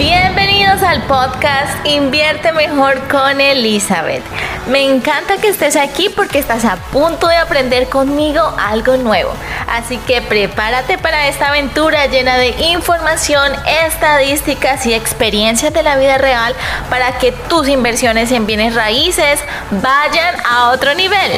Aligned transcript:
Bienvenidos 0.00 0.82
al 0.82 1.02
podcast 1.02 1.84
Invierte 1.84 2.52
Mejor 2.52 3.06
con 3.08 3.38
Elizabeth. 3.38 4.22
Me 4.70 4.82
encanta 4.82 5.36
que 5.36 5.48
estés 5.48 5.76
aquí 5.76 6.08
porque 6.08 6.38
estás 6.38 6.64
a 6.64 6.76
punto 6.76 7.28
de 7.28 7.36
aprender 7.36 7.86
conmigo 7.90 8.40
algo 8.58 8.96
nuevo. 8.96 9.30
Así 9.68 9.98
que 9.98 10.22
prepárate 10.22 10.96
para 10.96 11.28
esta 11.28 11.48
aventura 11.48 12.06
llena 12.06 12.38
de 12.38 12.48
información, 12.72 13.52
estadísticas 13.84 14.86
y 14.86 14.94
experiencias 14.94 15.74
de 15.74 15.82
la 15.82 15.98
vida 15.98 16.16
real 16.16 16.54
para 16.88 17.18
que 17.18 17.32
tus 17.32 17.68
inversiones 17.68 18.32
en 18.32 18.46
bienes 18.46 18.74
raíces 18.74 19.40
vayan 19.82 20.34
a 20.46 20.70
otro 20.70 20.94
nivel. 20.94 21.32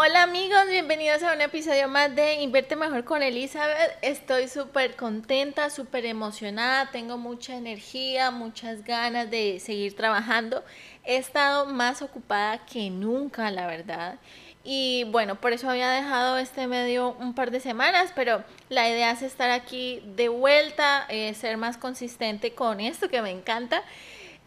Hola 0.00 0.22
amigos, 0.22 0.60
bienvenidos 0.70 1.24
a 1.24 1.32
un 1.32 1.40
episodio 1.40 1.88
más 1.88 2.14
de 2.14 2.34
Invierte 2.34 2.76
Mejor 2.76 3.02
con 3.02 3.20
Elizabeth. 3.20 3.98
Estoy 4.00 4.46
súper 4.46 4.94
contenta, 4.94 5.70
súper 5.70 6.06
emocionada, 6.06 6.92
tengo 6.92 7.18
mucha 7.18 7.56
energía, 7.56 8.30
muchas 8.30 8.84
ganas 8.84 9.28
de 9.28 9.58
seguir 9.58 9.96
trabajando. 9.96 10.62
He 11.02 11.16
estado 11.16 11.66
más 11.66 12.00
ocupada 12.00 12.64
que 12.64 12.90
nunca, 12.90 13.50
la 13.50 13.66
verdad. 13.66 14.20
Y 14.62 15.02
bueno, 15.10 15.40
por 15.40 15.52
eso 15.52 15.68
había 15.68 15.90
dejado 15.90 16.38
este 16.38 16.68
medio 16.68 17.16
un 17.18 17.34
par 17.34 17.50
de 17.50 17.58
semanas, 17.58 18.12
pero 18.14 18.44
la 18.68 18.88
idea 18.88 19.10
es 19.10 19.22
estar 19.22 19.50
aquí 19.50 20.00
de 20.14 20.28
vuelta, 20.28 21.06
eh, 21.08 21.34
ser 21.34 21.56
más 21.56 21.76
consistente 21.76 22.54
con 22.54 22.78
esto 22.78 23.08
que 23.08 23.20
me 23.20 23.32
encanta. 23.32 23.82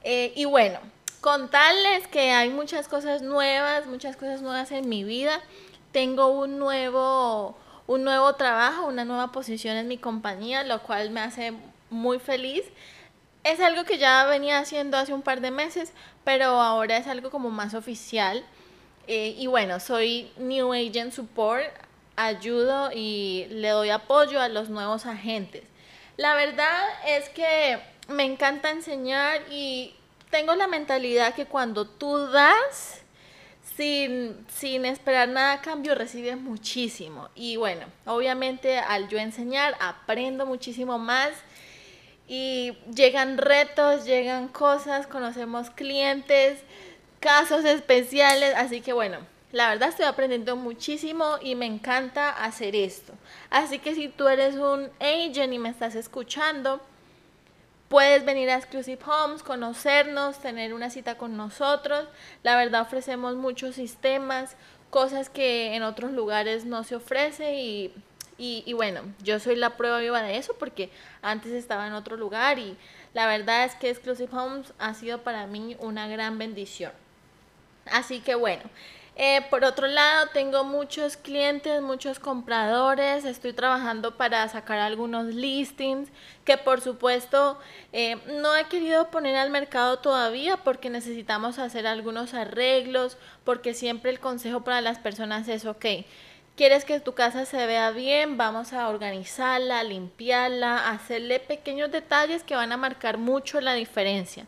Eh, 0.06 0.32
y 0.34 0.46
bueno, 0.46 0.80
contarles 1.22 2.08
que 2.08 2.32
hay 2.32 2.50
muchas 2.50 2.88
cosas 2.88 3.22
nuevas, 3.22 3.86
muchas 3.86 4.18
cosas 4.18 4.42
nuevas 4.42 4.72
en 4.72 4.90
mi 4.90 5.04
vida. 5.04 5.40
Tengo 5.92 6.28
un 6.28 6.58
nuevo, 6.58 7.56
un 7.88 8.04
nuevo 8.04 8.34
trabajo, 8.34 8.88
una 8.88 9.06
nueva 9.06 9.32
posición 9.32 9.78
en 9.78 9.88
mi 9.88 9.98
compañía, 9.98 10.64
lo 10.64 10.82
cual 10.82 11.12
me 11.12 11.22
hace 11.22 11.54
muy 11.92 12.20
feliz. 12.20 12.64
Es 13.44 13.60
algo 13.60 13.86
que 13.86 13.98
ya 13.98 14.26
venía 14.26 14.60
haciendo 14.60 14.98
hace 14.98 15.14
un 15.14 15.22
par 15.22 15.42
de 15.42 15.52
meses, 15.52 15.94
pero 16.24 16.46
ahora 16.46 16.98
es 16.98 17.08
algo 17.08 17.30
como 17.30 17.52
más 17.52 17.76
oficial. 17.76 18.44
Eh, 19.08 19.36
y 19.38 19.48
bueno, 19.48 19.80
soy 19.80 20.32
New 20.38 20.74
Agent 20.74 21.14
Support, 21.14 21.68
ayudo 22.16 22.92
y 22.94 23.46
le 23.50 23.70
doy 23.70 23.90
apoyo 23.90 24.42
a 24.42 24.50
los 24.50 24.70
nuevos 24.70 25.06
agentes. 25.06 25.64
La 26.18 26.36
verdad 26.36 26.82
es 27.08 27.30
que 27.30 27.80
me 28.08 28.26
encanta 28.26 28.70
enseñar 28.70 29.42
y 29.50 29.96
tengo 30.32 30.56
la 30.56 30.68
mentalidad 30.68 31.36
que 31.36 31.46
cuando 31.46 31.86
tú 31.86 32.18
das 32.28 33.02
sin, 33.76 34.46
sin 34.48 34.86
esperar 34.86 35.30
nada 35.30 35.54
a 35.54 35.62
cambio, 35.62 35.94
recibes 35.94 36.38
muchísimo. 36.38 37.30
Y 37.36 37.58
bueno, 37.58 37.86
obviamente 38.06 38.78
al 38.78 39.08
yo 39.10 39.20
enseñar, 39.20 39.76
aprendo 39.80 40.46
muchísimo 40.46 40.98
más. 40.98 41.32
Y 42.28 42.78
llegan 42.96 43.38
retos, 43.38 44.06
llegan 44.06 44.48
cosas, 44.48 45.06
conocemos 45.06 45.70
clientes, 45.70 46.60
casos 47.20 47.66
especiales. 47.66 48.54
Así 48.56 48.82
que 48.82 48.94
bueno, 48.94 49.18
la 49.52 49.70
verdad 49.70 49.90
estoy 49.90 50.06
aprendiendo 50.06 50.56
muchísimo 50.56 51.38
y 51.42 51.56
me 51.56 51.66
encanta 51.66 52.30
hacer 52.30 52.76
esto. 52.76 53.14
Así 53.50 53.80
que 53.80 53.96
si 53.96 54.08
tú 54.08 54.30
eres 54.30 54.56
un 54.56 54.90
agent 55.00 55.54
y 55.54 55.60
me 55.60 55.70
estás 55.70 55.96
escuchando, 55.96 56.80
Puedes 57.92 58.24
venir 58.24 58.50
a 58.50 58.56
Exclusive 58.56 59.02
Homes, 59.06 59.44
conocernos, 59.44 60.40
tener 60.40 60.74
una 60.74 60.90
cita 60.90 61.18
con 61.18 61.36
nosotros. 61.36 62.08
La 62.42 62.56
verdad 62.56 62.84
ofrecemos 62.84 63.36
muchos 63.36 63.76
sistemas, 63.76 64.56
cosas 64.90 65.30
que 65.30 65.76
en 65.76 65.84
otros 65.84 66.14
lugares 66.14 66.64
no 66.64 66.86
se 66.86 66.96
ofrece 66.96 67.56
y, 67.56 67.94
y, 68.38 68.72
bueno, 68.72 69.02
yo 69.22 69.42
soy 69.42 69.58
la 69.58 69.76
prueba 69.76 70.00
viva 70.00 70.22
de 70.22 70.38
eso 70.38 70.56
porque 70.58 70.90
antes 71.22 71.52
estaba 71.52 71.86
en 71.86 71.92
otro 71.92 72.16
lugar 72.16 72.60
y 72.60 72.78
la 73.14 73.28
verdad 73.28 73.66
es 73.66 73.76
que 73.76 73.90
Exclusive 73.90 74.34
Homes 74.34 74.72
ha 74.80 74.94
sido 74.94 75.22
para 75.24 75.46
mí 75.46 75.76
una 75.82 76.08
gran 76.08 76.38
bendición. 76.38 76.94
Así 77.88 78.22
que 78.22 78.36
bueno, 78.36 78.64
eh, 79.16 79.42
por 79.50 79.66
otro 79.66 79.88
lado, 79.88 80.30
tengo 80.34 80.64
muchos 80.64 81.18
clientes, 81.18 81.82
muchos 81.82 82.18
compradores, 82.18 83.26
estoy 83.26 83.52
trabajando 83.52 84.16
para 84.16 84.48
sacar 84.48 84.80
algunos 84.80 85.26
listings 85.26 86.10
que 86.46 86.58
por 86.58 86.80
supuesto 86.80 87.60
eh, 87.92 88.16
no 88.42 88.56
he 88.56 88.66
querido 88.66 89.12
poner 89.12 89.36
al 89.36 89.50
mercado 89.50 90.00
todavía 90.00 90.58
porque 90.58 90.90
necesitamos 90.90 91.60
hacer 91.60 91.88
algunos 91.88 92.34
arreglos, 92.34 93.18
porque 93.44 93.74
siempre 93.74 94.12
el 94.12 94.20
consejo 94.20 94.62
para 94.62 94.80
las 94.80 94.98
personas 94.98 95.48
es, 95.50 95.66
ok, 95.66 95.86
quieres 96.56 96.86
que 96.86 97.00
tu 97.02 97.14
casa 97.14 97.46
se 97.46 97.66
vea 97.66 97.92
bien, 97.92 98.38
vamos 98.38 98.72
a 98.72 98.88
organizarla, 98.88 99.84
limpiarla, 99.84 100.90
hacerle 100.90 101.40
pequeños 101.42 101.92
detalles 101.92 102.44
que 102.44 102.56
van 102.56 102.72
a 102.72 102.78
marcar 102.78 103.18
mucho 103.18 103.60
la 103.60 103.74
diferencia. 103.74 104.46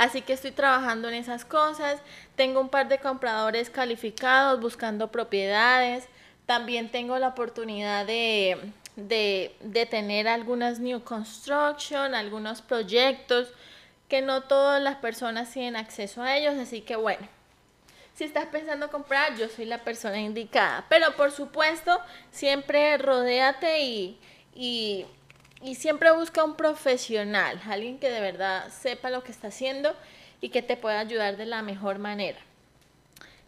Así 0.00 0.22
que 0.22 0.32
estoy 0.32 0.52
trabajando 0.52 1.08
en 1.08 1.14
esas 1.14 1.44
cosas. 1.44 2.00
Tengo 2.34 2.58
un 2.58 2.70
par 2.70 2.88
de 2.88 3.00
compradores 3.00 3.68
calificados 3.68 4.58
buscando 4.58 5.12
propiedades. 5.12 6.08
También 6.46 6.90
tengo 6.90 7.18
la 7.18 7.28
oportunidad 7.28 8.06
de, 8.06 8.56
de, 8.96 9.86
tener 9.90 10.26
algunas 10.26 10.78
new 10.78 11.04
construction, 11.04 12.14
algunos 12.14 12.62
proyectos 12.62 13.52
que 14.08 14.22
no 14.22 14.44
todas 14.44 14.80
las 14.80 14.96
personas 14.96 15.52
tienen 15.52 15.76
acceso 15.76 16.22
a 16.22 16.34
ellos. 16.34 16.54
Así 16.54 16.80
que 16.80 16.96
bueno, 16.96 17.28
si 18.14 18.24
estás 18.24 18.46
pensando 18.46 18.90
comprar, 18.90 19.36
yo 19.36 19.50
soy 19.50 19.66
la 19.66 19.84
persona 19.84 20.18
indicada. 20.18 20.86
Pero 20.88 21.14
por 21.14 21.30
supuesto, 21.30 22.00
siempre 22.30 22.96
rodéate 22.96 23.82
y, 23.82 24.18
y 24.54 25.04
y 25.62 25.74
siempre 25.74 26.10
busca 26.12 26.44
un 26.44 26.54
profesional, 26.54 27.60
alguien 27.68 27.98
que 27.98 28.10
de 28.10 28.20
verdad 28.20 28.68
sepa 28.70 29.10
lo 29.10 29.22
que 29.22 29.32
está 29.32 29.48
haciendo 29.48 29.94
y 30.40 30.48
que 30.48 30.62
te 30.62 30.76
pueda 30.76 31.00
ayudar 31.00 31.36
de 31.36 31.46
la 31.46 31.62
mejor 31.62 31.98
manera. 31.98 32.38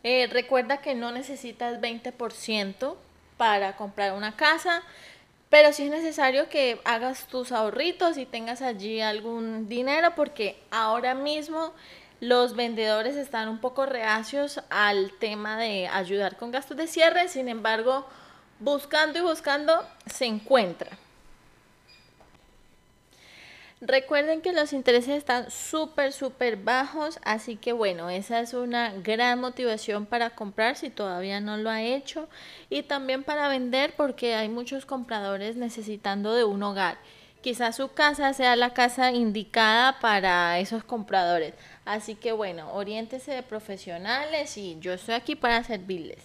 Eh, 0.03 0.29
recuerda 0.31 0.79
que 0.79 0.95
no 0.95 1.13
necesitas 1.13 1.81
20% 1.81 2.97
para 3.37 3.77
comprar 3.77 4.13
una 4.13 4.37
casa, 4.37 4.83
pero 5.49 5.73
sí 5.73 5.85
es 5.85 5.91
necesario 5.91 6.49
que 6.49 6.81
hagas 6.85 7.27
tus 7.29 7.53
ahorritos 7.53 8.19
y 8.19 8.27
tengas 8.27 8.63
allí 8.63 9.01
algún 9.01 9.69
dinero 9.69 10.15
porque 10.15 10.59
ahora 10.71 11.15
mismo 11.15 11.73
los 12.21 12.55
vendedores 12.55 13.17
están 13.17 13.49
un 13.49 13.59
poco 13.59 13.87
reacios 13.87 14.61
al 14.71 15.13
tema 15.19 15.59
de 15.59 15.89
ayudar 15.89 16.37
con 16.37 16.51
gastos 16.51 16.77
de 16.77 16.87
cierre, 16.87 17.29
sin 17.29 17.49
embargo, 17.49 18.07
buscando 18.61 19.19
y 19.19 19.23
buscando 19.23 19.87
se 20.07 20.27
encuentra. 20.27 20.91
Recuerden 23.85 24.43
que 24.43 24.53
los 24.53 24.73
intereses 24.73 25.17
están 25.17 25.51
súper, 25.51 26.13
súper 26.13 26.57
bajos, 26.57 27.19
así 27.25 27.57
que 27.57 27.73
bueno, 27.73 28.11
esa 28.11 28.39
es 28.39 28.55
una 28.55 28.93
gran 28.93 29.41
motivación 29.41 30.07
para 30.07 30.31
comprar 30.31 30.77
si 30.77 30.89
todavía 30.89 31.41
no 31.41 31.57
lo 31.57 31.69
ha 31.69 31.83
hecho 31.83 32.29
y 32.71 32.85
también 32.85 33.25
para 33.25 33.49
vender 33.49 33.95
porque 33.97 34.37
hay 34.37 34.49
muchos 34.49 34.87
compradores 34.87 35.57
necesitando 35.57 36.33
de 36.33 36.45
un 36.45 36.63
hogar. 36.63 36.99
Quizás 37.41 37.75
su 37.75 37.93
casa 37.93 38.33
sea 38.35 38.55
la 38.55 38.73
casa 38.73 39.11
indicada 39.11 39.99
para 39.99 40.61
esos 40.61 40.85
compradores. 40.85 41.55
Así 41.85 42.15
que 42.15 42.31
bueno, 42.31 42.73
oriéntese 42.75 43.33
de 43.33 43.43
profesionales 43.43 44.57
y 44.59 44.79
yo 44.79 44.93
estoy 44.93 45.15
aquí 45.15 45.35
para 45.35 45.65
servirles. 45.65 46.23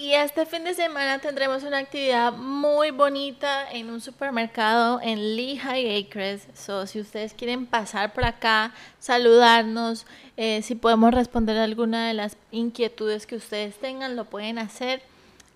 Y 0.00 0.12
este 0.12 0.46
fin 0.46 0.62
de 0.62 0.74
semana 0.74 1.18
tendremos 1.18 1.64
una 1.64 1.78
actividad 1.78 2.32
muy 2.32 2.92
bonita 2.92 3.68
en 3.68 3.90
un 3.90 4.00
supermercado 4.00 5.00
en 5.02 5.34
Lehigh 5.34 6.06
Acres. 6.06 6.46
So, 6.54 6.86
si 6.86 7.00
ustedes 7.00 7.34
quieren 7.34 7.66
pasar 7.66 8.12
por 8.12 8.24
acá, 8.24 8.72
saludarnos, 9.00 10.06
eh, 10.36 10.62
si 10.62 10.76
podemos 10.76 11.12
responder 11.12 11.56
alguna 11.56 12.06
de 12.06 12.14
las 12.14 12.36
inquietudes 12.52 13.26
que 13.26 13.34
ustedes 13.34 13.76
tengan, 13.80 14.14
lo 14.14 14.26
pueden 14.26 14.60
hacer. 14.60 15.02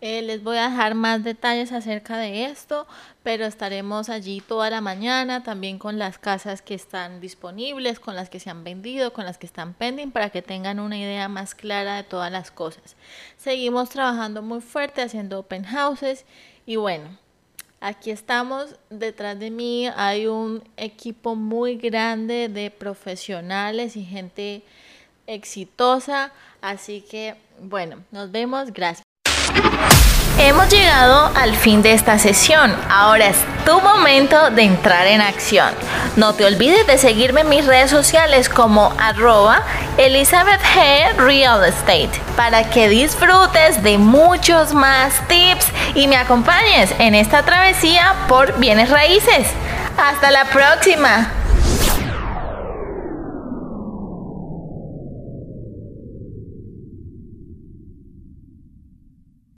Eh, 0.05 0.21
les 0.21 0.43
voy 0.43 0.57
a 0.57 0.69
dejar 0.69 0.97
más 0.97 1.23
detalles 1.23 1.71
acerca 1.71 2.19
de 2.19 2.47
esto, 2.47 2.89
pero 3.23 3.45
estaremos 3.45 4.09
allí 4.09 4.41
toda 4.41 4.69
la 4.69 4.81
mañana 4.81 5.45
también 5.45 5.79
con 5.79 5.97
las 5.97 6.19
casas 6.19 6.61
que 6.61 6.75
están 6.75 7.21
disponibles, 7.21 8.01
con 8.01 8.17
las 8.17 8.29
que 8.29 8.41
se 8.41 8.51
han 8.51 8.65
vendido, 8.65 9.13
con 9.13 9.25
las 9.25 9.39
que 9.39 9.47
están 9.47 9.75
pending, 9.75 10.11
para 10.11 10.31
que 10.31 10.43
tengan 10.43 10.81
una 10.81 10.99
idea 10.99 11.29
más 11.29 11.55
clara 11.55 11.95
de 11.95 12.03
todas 12.03 12.33
las 12.33 12.51
cosas. 12.51 12.97
Seguimos 13.37 13.91
trabajando 13.91 14.43
muy 14.43 14.61
fuerte 14.61 15.03
haciendo 15.03 15.39
open 15.39 15.63
houses 15.63 16.25
y 16.67 16.75
bueno, 16.75 17.17
aquí 17.81 18.11
estamos, 18.11 18.75
detrás 18.91 19.39
de 19.39 19.53
mí 19.53 19.87
hay 19.95 20.27
un 20.27 20.65
equipo 20.77 21.37
muy 21.37 21.77
grande 21.77 22.49
de 22.49 22.73
profesionales 22.73 23.97
y 23.97 24.05
gente 24.05 24.65
exitosa, 25.29 26.33
así 26.61 27.03
que 27.03 27.37
bueno, 27.61 28.03
nos 28.11 28.33
vemos, 28.33 28.73
gracias. 28.73 29.12
Hemos 30.39 30.69
llegado 30.71 31.31
al 31.37 31.55
fin 31.55 31.83
de 31.83 31.93
esta 31.93 32.19
sesión. 32.19 32.75
Ahora 32.89 33.29
es 33.29 33.37
tu 33.65 33.81
momento 33.81 34.51
de 34.51 34.63
entrar 34.63 35.07
en 35.07 35.21
acción. 35.21 35.69
No 36.17 36.35
te 36.35 36.45
olvides 36.45 36.87
de 36.87 36.99
seguirme 36.99 37.43
en 37.43 37.49
mis 37.49 37.67
redes 37.67 37.91
sociales 37.91 38.49
como 38.49 38.93
arroba 38.99 39.63
Elizabeth 39.99 40.61
G. 40.75 41.17
Real 41.17 41.65
Estate 41.65 42.11
para 42.37 42.69
que 42.71 42.89
disfrutes 42.89 43.83
de 43.83 43.99
muchos 43.99 44.75
más 44.75 45.15
tips 45.29 45.67
y 45.95 46.09
me 46.09 46.17
acompañes 46.17 46.95
en 46.99 47.15
esta 47.15 47.43
travesía 47.45 48.15
por 48.27 48.59
bienes 48.59 48.91
raíces. 48.91 49.47
Hasta 49.97 50.31
la 50.31 50.47
próxima. 50.47 51.42